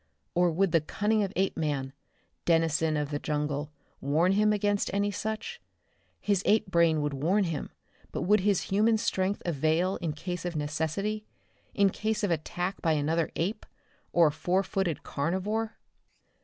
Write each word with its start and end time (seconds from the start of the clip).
Or 0.33 0.49
would 0.49 0.71
the 0.71 0.81
cunning 0.81 1.21
of 1.21 1.31
Apeman, 1.35 1.93
denizen 2.45 2.97
of 2.97 3.11
the 3.11 3.19
jungle, 3.19 3.71
warn 3.99 4.31
him 4.31 4.51
against 4.51 4.89
any 4.95 5.11
such? 5.11 5.61
His 6.19 6.41
ape 6.43 6.65
brain 6.71 7.03
would 7.03 7.13
warn 7.13 7.43
him, 7.43 7.69
but 8.11 8.23
would 8.23 8.39
his 8.39 8.61
human 8.61 8.97
strength 8.97 9.43
avail 9.45 9.97
in 9.97 10.13
case 10.13 10.43
of 10.43 10.55
necessity, 10.55 11.23
in 11.75 11.91
case 11.91 12.23
of 12.23 12.31
attack 12.31 12.81
by 12.81 12.93
another 12.93 13.29
ape, 13.35 13.63
or 14.11 14.25
a 14.25 14.31
four 14.31 14.63
footed 14.63 15.03
carnivore? 15.03 15.77